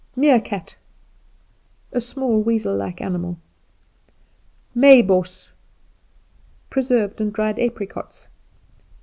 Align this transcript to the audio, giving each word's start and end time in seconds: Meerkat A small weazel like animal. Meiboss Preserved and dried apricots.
Meerkat 0.15 0.77
A 1.91 2.01
small 2.01 2.41
weazel 2.41 2.75
like 2.75 3.01
animal. 3.01 3.37
Meiboss 4.75 5.51
Preserved 6.71 7.21
and 7.21 7.31
dried 7.31 7.59
apricots. 7.59 8.27